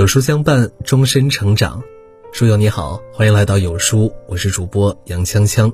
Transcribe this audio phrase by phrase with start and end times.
[0.00, 1.82] 有书相伴，终身成长。
[2.32, 5.70] 书友你好，欢迎来到有书，我是主播杨锵锵。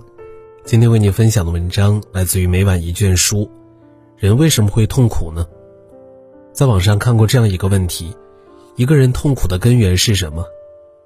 [0.64, 3.48] 今天为你分享的文章来自于每晚一卷书。
[4.16, 5.46] 人为什么会痛苦呢？
[6.52, 8.16] 在网上看过这样一个问题：
[8.74, 10.44] 一个人痛苦的根源是什么？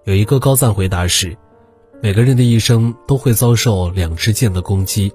[0.05, 1.37] 有一个高赞回答是：
[2.01, 5.13] 每个人的一生都会遭受两支箭的攻击，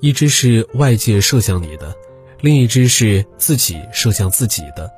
[0.00, 1.96] 一支是外界射向你的，
[2.42, 4.88] 另一支是自己射向自己的。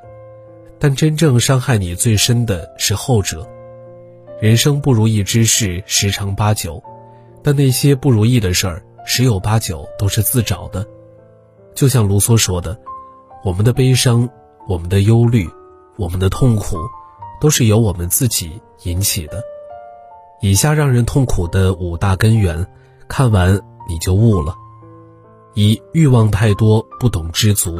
[0.82, 3.48] 但真正伤害你最深的是后者。
[4.40, 6.82] 人生不如意之事十常八九，
[7.40, 10.84] 但那些不如意的事儿十有八九都是自找的。
[11.72, 12.76] 就像卢梭说的
[13.46, 14.28] ：“我们的悲伤、
[14.66, 15.48] 我们的忧虑、
[15.96, 16.76] 我们的痛苦，
[17.40, 19.40] 都是由我们自己引起的。”
[20.42, 22.66] 以下让人痛苦的五大根源，
[23.06, 23.54] 看完
[23.88, 24.56] 你就悟了。
[25.54, 27.78] 一、欲望太多，不懂知足。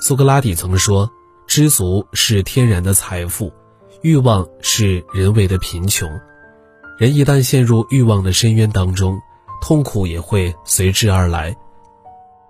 [0.00, 1.10] 苏格拉底曾说。
[1.48, 3.50] 知足是天然的财富，
[4.02, 6.06] 欲望是人为的贫穷。
[6.98, 9.18] 人一旦陷入欲望的深渊当中，
[9.62, 11.56] 痛苦也会随之而来。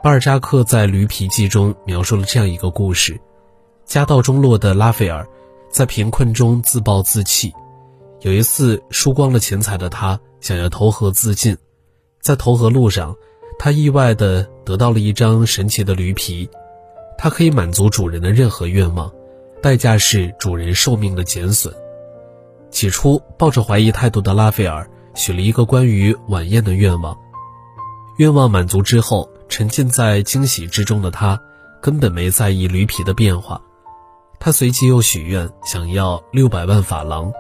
[0.03, 3.21] 巴尔扎克在《驴皮记》中描述了这样一个故事：
[3.85, 5.25] 家道中落的拉斐尔，
[5.71, 7.53] 在贫困中自暴自弃。
[8.23, 11.57] 有一次，输光了钱财的他想要投河自尽，
[12.21, 13.15] 在投河路上，
[13.61, 16.51] 他意外地得到了一张神奇的驴皮。
[17.21, 19.13] 它可以满足主人的任何愿望，
[19.61, 21.75] 代价是主人寿命的减损。
[22.71, 27.19] 起初抱着怀疑态度的拉斐尔许了一个关于晚宴的愿望，
[28.19, 31.41] 愿望满足之后，沉浸在惊喜之中的他
[31.83, 33.61] 根本没在意驴皮的变化。
[34.39, 37.33] 他随即又许愿，想要六百万法郎。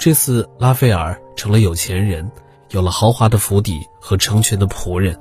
[0.00, 2.28] 这次拉斐尔成了有钱人，
[2.70, 5.16] 有了豪华的府邸和成群的仆人。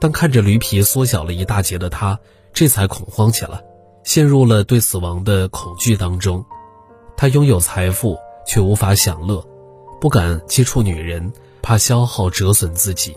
[0.00, 2.16] 当看着驴皮缩小了一大截的他。
[2.54, 3.62] 这才恐慌起来，
[4.04, 6.44] 陷入了对死亡的恐惧当中。
[7.16, 9.44] 他拥有财富，却无法享乐，
[10.00, 13.16] 不敢接触女人，怕消耗折损自己。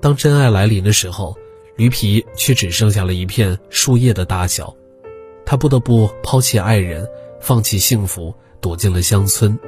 [0.00, 1.36] 当真爱来临的时候，
[1.76, 4.72] 驴皮却只剩下了一片树叶的大小。
[5.44, 7.08] 他不得不抛弃爱人，
[7.40, 9.58] 放弃幸福，躲进了乡村。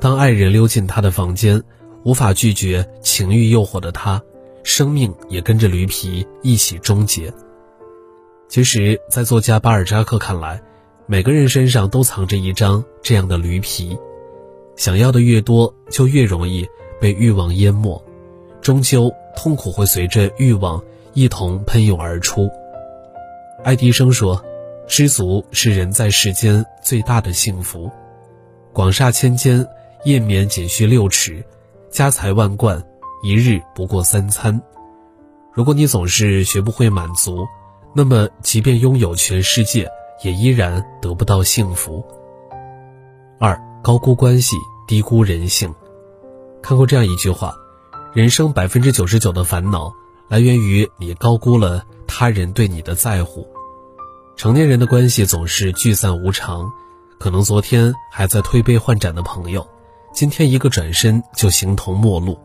[0.00, 1.60] 当爱人溜进他的房间，
[2.04, 4.22] 无法拒绝情欲诱惑的他，
[4.62, 7.32] 生命也跟着驴皮一起终结。
[8.50, 10.60] 其实，在作家巴尔扎克看来，
[11.06, 13.96] 每个人身上都藏着一张这样的驴皮，
[14.74, 16.68] 想要的越多，就越容易
[17.00, 18.04] 被欲望淹没，
[18.60, 20.82] 终究痛苦会随着欲望
[21.14, 22.50] 一同喷涌而出。
[23.62, 24.44] 爱迪生说
[24.88, 27.88] ：“知足是人在世间最大的幸福。”
[28.74, 29.64] 广厦千间，
[30.02, 31.44] 夜眠仅需六尺，
[31.88, 32.82] 家财万贯，
[33.22, 34.60] 一日不过三餐。
[35.52, 37.46] 如果你总是学不会满足，
[37.92, 39.90] 那么，即便拥有全世界，
[40.22, 42.04] 也依然得不到幸福。
[43.40, 44.56] 二，高估关系，
[44.86, 45.74] 低估人性。
[46.62, 47.54] 看过这样一句话：
[48.12, 49.92] 人生百分之九十九的烦恼，
[50.28, 53.46] 来源于你高估了他人对你的在乎。
[54.36, 56.70] 成年人的关系总是聚散无常，
[57.18, 59.66] 可能昨天还在推杯换盏的朋友，
[60.12, 62.38] 今天一个转身就形同陌路。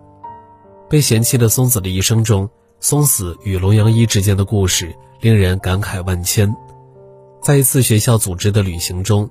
[0.90, 2.50] 被嫌弃的松子的一生中。
[2.82, 6.56] 松子与龙阳一之间的故事令人感慨万千。
[7.42, 9.30] 在一次学校组织的旅行中，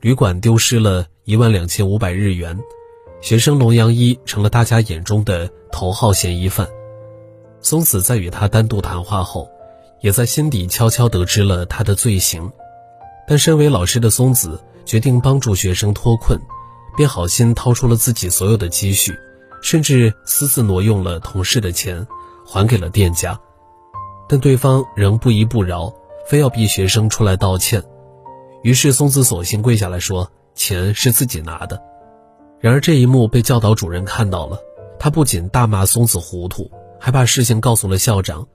[0.00, 2.58] 旅馆丢失了一万两千五百日元，
[3.20, 6.68] 学生龙阳一成了大家眼中的头号嫌疑犯。
[7.60, 9.48] 松子在与他单独谈话后，
[10.00, 12.50] 也在心底悄悄得知了他的罪行。
[13.28, 16.38] 但身为老师的松子决定帮助学生脱困，
[16.96, 19.12] 便好心掏出了自己所有的积蓄，
[19.62, 22.06] 甚至私自挪用了同事的钱。
[22.48, 23.40] 还给了店家，
[24.28, 25.92] 但对方仍不依不饶，
[26.26, 27.82] 非要逼学生出来道歉。
[28.62, 31.80] 于是松子索性跪下来说：“钱是自己拿的。”
[32.58, 34.58] 然而这一幕被教导主任看到了，
[34.98, 38.46] 他不仅大骂松子糊涂，还把事情告诉了校长。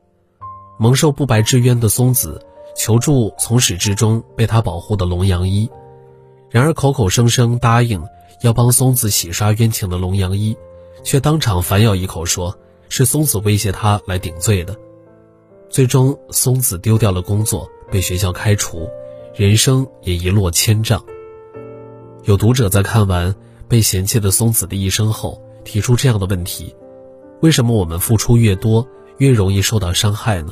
[0.80, 2.42] 蒙受不白之冤的松子
[2.76, 5.70] 求助从始至终被他保护的龙阳一，
[6.50, 8.04] 然而口口声声答应
[8.42, 10.58] 要帮松子洗刷冤情的龙阳一，
[11.04, 12.58] 却当场反咬一口说。
[12.94, 14.76] 是松子威胁他来顶罪的，
[15.72, 18.90] 最终松子丢掉了工作，被学校开除，
[19.34, 21.02] 人生也一落千丈。
[22.26, 23.34] 有读者在看完
[23.70, 26.76] 被嫌弃的松子的一生后，提出这样的问题：
[27.40, 28.86] 为什么我们付出越多，
[29.18, 30.52] 越容易受到伤害呢？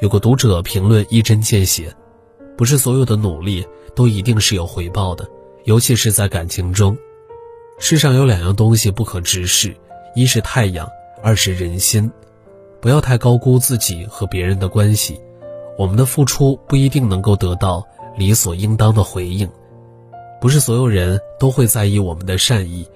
[0.00, 1.92] 有个读者评论一针见血：
[2.56, 5.28] 不是所有的努力都一定是有回报的，
[5.64, 6.96] 尤其是在感情中。
[7.80, 9.74] 世上有两样东西不可直视，
[10.14, 10.88] 一是太阳。
[11.24, 12.10] 二是人心，
[12.82, 15.20] 不要太高估自己和别人的关系。
[15.78, 17.86] 我们的付出不一定能够得到
[18.16, 19.48] 理所应当的回应，
[20.40, 22.86] 不是所有人都会在意我们的善意，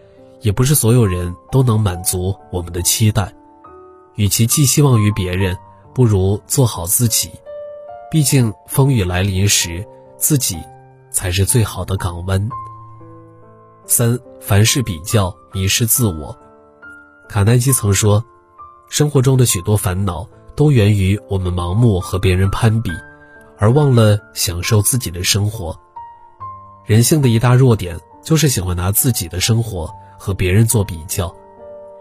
[0.41, 3.33] 也不是所有人都能满足我们的期待。
[4.17, 5.57] 与其寄希望于别人，
[5.95, 7.31] 不如做好自己。
[8.11, 9.87] 毕竟风雨来临时，
[10.17, 10.59] 自己
[11.11, 12.49] 才是最好的港湾。
[13.87, 16.37] 三，凡事比较，迷失自我。
[17.29, 18.25] 卡耐基曾说
[18.89, 22.91] ：“生活中的许多烦恼都源于我们盲目和别人攀比，
[23.59, 25.79] 而忘了享受自己的生活。
[26.85, 31.35] 人性的一大弱点就是喜欢拿自己的生活和别人做比较，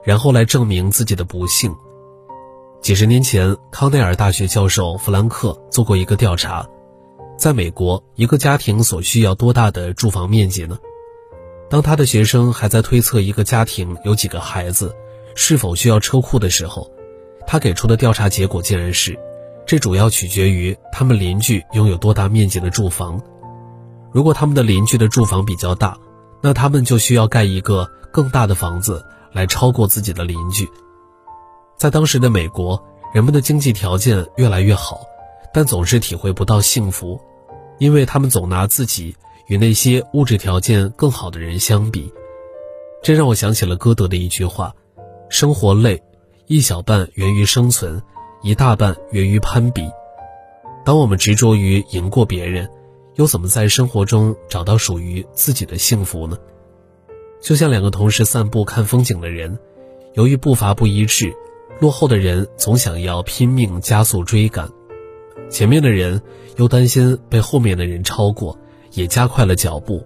[0.04, 1.76] 然后来证明自己的不幸。”
[2.82, 6.70] 几十年前，康奈尔大学教授弗兰克做过一个调查，
[7.36, 10.78] 在美国，一个家庭所需要多大的住房面积呢？
[11.68, 14.96] 当他的学生还在推测一个家庭有几个孩子。
[15.36, 16.90] 是否需要车库的时候，
[17.46, 19.20] 他给出的调查结果竟然是：
[19.68, 23.22] 这主要取决于他们邻居拥有多大面积的住房。
[24.12, 25.98] 如果他们的邻居的住房比较大，
[26.42, 30.68] 那他们就需要盖一个更大的房子来超过自己的邻居。
[31.78, 32.82] 在当时的美国，
[33.14, 35.02] 人们的经济条件越来越好，
[35.54, 37.20] 但总是体会不到幸福，
[37.78, 39.16] 因为他们总拿自己
[39.48, 42.14] 与那些物质条件更好的人相比。
[43.04, 44.74] 这让我想起了歌德的一句话。
[45.36, 46.02] 生活累，
[46.48, 48.02] 一小半源于生存，
[48.42, 49.86] 一大半源于攀比。
[50.86, 52.70] 当我们执着于赢过别人，
[53.16, 56.38] 又怎么在生活中找到属于自己的幸福呢？
[57.42, 59.60] 就像两个同时散步看风景的人，
[60.14, 61.36] 由于步伐不一致，
[61.82, 64.70] 落后的人总想要拼命加速追赶，
[65.50, 66.22] 前面的人
[66.56, 68.58] 又担心被后面的人超过，
[68.94, 70.02] 也加快了脚步。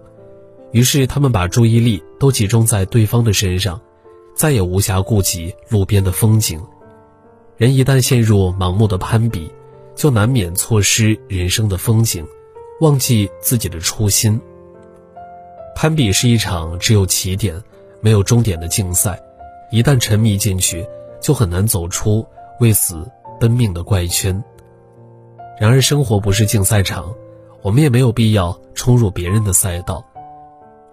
[0.72, 3.80] 于是他们把注意力都集中在对方的身上。
[4.34, 6.60] 再也无暇顾及路边的风景。
[7.56, 9.52] 人一旦陷入盲目的攀比，
[9.94, 12.26] 就难免错失人生的风景，
[12.80, 14.40] 忘记自己的初心。
[15.76, 17.62] 攀比是一场只有起点
[18.00, 19.20] 没有终点的竞赛，
[19.70, 20.86] 一旦沉迷进去，
[21.20, 22.26] 就很难走出
[22.60, 23.06] 为死
[23.38, 24.42] 奔命的怪圈。
[25.58, 27.14] 然而，生活不是竞赛场，
[27.60, 30.02] 我们也没有必要冲入别人的赛道，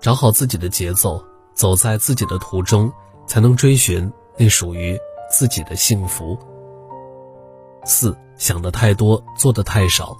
[0.01, 1.23] 找好自己的节奏，
[1.53, 2.91] 走在自己的途中。
[3.27, 4.97] 才能追寻那属于
[5.29, 6.37] 自己的幸福。
[7.85, 10.17] 四想的太多，做的太少。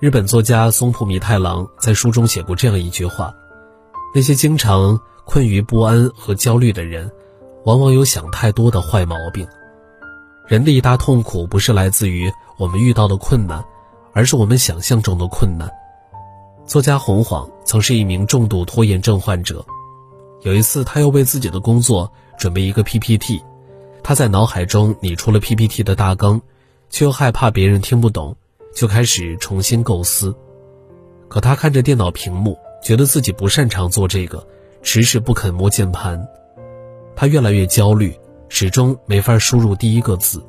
[0.00, 3.32] 日本作家松浦弥太郎在书中写过这样一句话：
[4.14, 7.10] 那些经常困于不安和焦虑的人，
[7.64, 9.46] 往往有想太多的坏毛病。
[10.46, 13.64] 人的一大痛苦，不是来自于我们遇到的困难，
[14.12, 15.70] 而是我们想象中的困难。
[16.66, 19.64] 作家洪晃曾是一名重度拖延症患者。
[20.44, 23.42] 有一次，他要为自己的工作准备一个 PPT，
[24.02, 26.38] 他在脑海中拟出了 PPT 的大纲，
[26.90, 28.36] 却又害怕别人听不懂，
[28.74, 30.36] 就开始重新构思。
[31.28, 34.46] 可他看着电脑屏幕，觉得自己不擅长做这个，
[34.82, 36.28] 迟迟不肯摸键盘。
[37.16, 38.14] 他越来越焦虑，
[38.50, 40.44] 始终没法输入第一个字。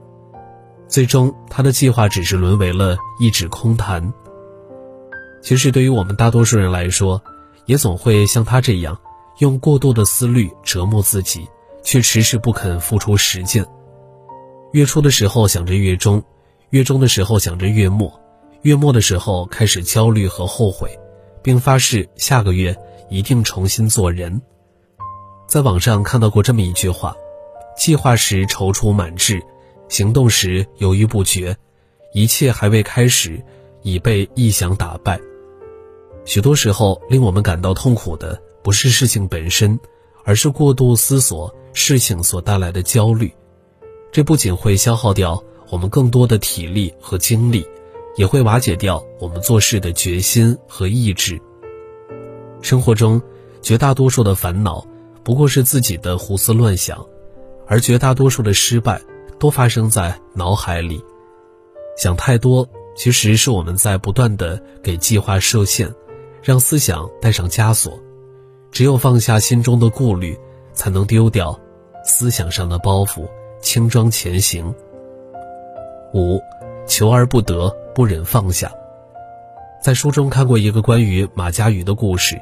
[0.90, 4.14] 最终，他的计划只是沦为了一纸空谈。
[5.42, 7.24] 其实，对于我们大多数人来说，
[7.66, 9.00] 也总会像他这样。
[9.40, 11.48] 用过度的思虑折磨自己，
[11.84, 13.66] 却迟迟不肯付出实践。
[14.72, 16.24] 月初的时候想着月中，
[16.70, 18.20] 月中的时候想着月末，
[18.62, 20.89] 月末的时候开始焦虑和后悔，
[21.42, 22.75] 并发誓下个月
[23.10, 24.42] 一定重新做人。
[25.48, 27.15] 在网上看到过这么一句话：
[27.77, 29.42] 计划时踌躇满志，
[29.88, 31.56] 行动时犹豫不决，
[32.13, 33.44] 一切还未开始，
[33.82, 35.20] 已被臆想打败。
[36.25, 38.42] 许多时候，令我们感到痛苦的。
[38.65, 39.79] 不是事情本身，
[40.24, 43.31] 而是过度思索事情所带来的焦虑。
[44.12, 47.63] 这不仅会消耗掉我们更多的体力和精力，
[48.15, 51.39] 也会瓦解掉我们做事的决心和意志。
[52.63, 53.22] 生活中，
[53.62, 54.84] 绝大多数的烦恼
[55.24, 57.05] 不过是自己的胡思乱想，
[57.67, 59.00] 而绝大多数的失败
[59.38, 61.00] 都发生在脑海里。
[61.95, 62.67] 想太多，
[62.98, 65.93] 其实是我们在不断的给计划设限，
[66.41, 68.00] 让思想带上枷锁。
[68.75, 70.38] 只有放下心中的顾虑，
[70.74, 71.58] 才能丢掉
[72.03, 73.25] 思想上的包袱，
[73.62, 74.75] 轻装前行。
[76.13, 76.41] 五，
[76.86, 78.70] 求而不得，不忍放下。
[79.82, 82.38] 在书中看过一个关于马家鱼的故事，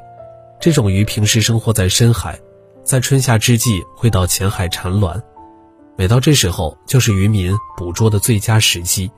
[0.59, 2.39] 这种鱼平时生活在深海，
[2.83, 5.21] 在春夏之际会到浅海产卵，
[5.95, 9.11] 每到这时候就是渔民捕捉的最佳时机。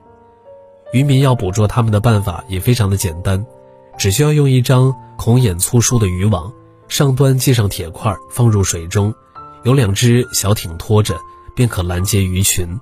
[0.92, 3.46] 渔民要捕捉它们的办法也非常的简单，
[3.98, 6.52] 只需要用一张孔眼粗疏的渔网。
[6.88, 9.14] 上端系上铁块，放入水中，
[9.64, 11.18] 有两只小艇拖着，
[11.56, 12.80] 便可拦截鱼群。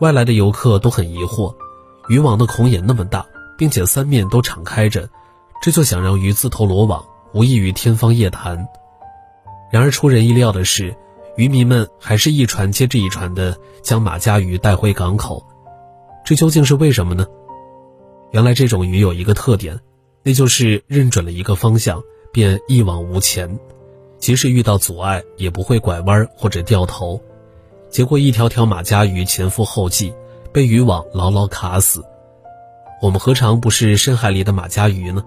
[0.00, 1.54] 外来的游客都很疑惑，
[2.08, 3.24] 渔网的孔眼那么大，
[3.56, 5.08] 并且三面都敞开着，
[5.62, 8.66] 这就想让鱼自投罗网，无异于天方夜谭。
[9.70, 10.96] 然而出人意料的是，
[11.36, 15.44] 渔民们还是一船接着一船的将马家鱼带回港口，
[16.24, 17.26] 这究竟是为什么呢？
[18.32, 19.78] 原来这种鱼有一个特点，
[20.22, 22.02] 那就是认准了一个方向
[22.34, 23.58] 便一往无前，
[24.18, 27.20] 即使遇到阻碍也不会拐弯或者掉头。
[27.88, 30.12] 结果一条条马家鱼前赴后继，
[30.52, 32.04] 被渔网牢牢卡死。
[33.00, 35.24] 我们何尝不是深海里的马家鱼呢？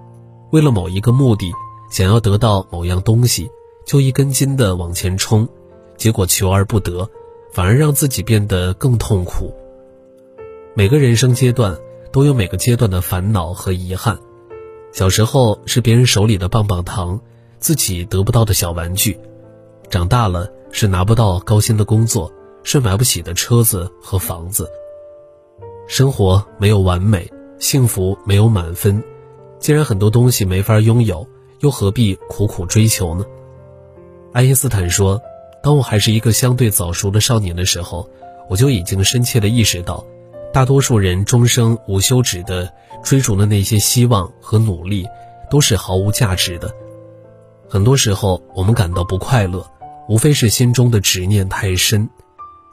[0.52, 1.52] 为了某一个目的，
[1.90, 3.50] 想要得到某样东西，
[3.86, 5.48] 就一根筋的往前冲，
[5.96, 7.10] 结果求而不得，
[7.54, 9.54] 反而让自己变得更痛苦。
[10.76, 11.78] 每个人生阶段。
[12.10, 14.18] 都有每个阶段的烦恼和遗憾。
[14.92, 17.20] 小时候是别人手里的棒棒糖，
[17.60, 19.14] 自己得不到的小玩具；
[19.90, 22.32] 长大了是拿不到高薪的工作，
[22.64, 24.68] 是买不起的车子和房子。
[25.88, 29.04] 生活没有完美，幸福没有满分。
[29.60, 31.28] 既然很多东西没法拥有，
[31.60, 33.26] 又何必苦苦追求呢？
[34.34, 35.22] 爱因斯坦说
[35.64, 38.10] ：“当我还是一个相对早熟的少年的时候，
[38.50, 40.04] 我就已经深切地意识到。”
[40.54, 42.72] 大多数人终生无休止地
[43.04, 45.08] 追逐的那些希望和努力，
[45.50, 46.74] 都是毫无价值的。
[47.70, 49.66] 很多时候，我们感到不快乐，
[50.08, 52.10] 无非是心中的执念太深，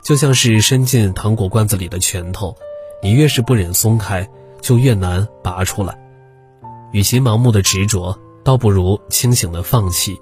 [0.02, 2.56] 就像是伸进糖果罐子里的拳头，
[3.02, 4.28] 你越是不忍松开，
[4.60, 5.98] 就越难拔出来。
[6.92, 10.16] 与其盲目的执着，倒不如清醒的放弃。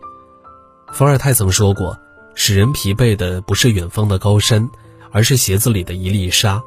[0.93, 1.99] 伏尔泰曾说过
[2.35, 4.71] ：“使人疲惫的不是远方的高山，
[5.11, 6.63] 而是鞋子里的一粒沙。”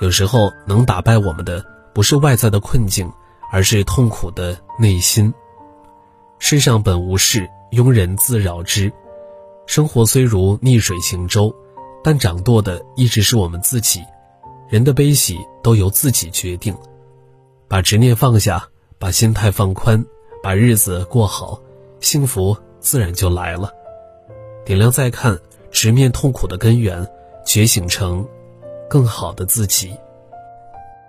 [0.00, 1.64] 有时候能打败我们的
[1.96, 3.10] 不是外在的困境，
[3.50, 5.32] 而是痛苦的内心。
[6.38, 8.92] 世上本无事，庸人自扰之。
[9.64, 11.56] 生活虽如逆水行舟，
[12.04, 14.04] 但掌舵的一直是我们自己。
[14.68, 16.76] 人的悲喜都由自己决定。
[17.66, 20.04] 把执念放下，把心态放宽，
[20.42, 21.58] 把日子过好，
[22.00, 23.72] 幸福自然就来了。
[24.66, 27.08] 点亮再看，直面痛苦的根源，
[27.46, 28.28] 觉醒成。
[28.86, 29.96] 更好的自己。